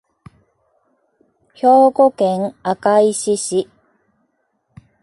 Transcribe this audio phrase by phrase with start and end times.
[1.53, 3.69] 兵庫県明石市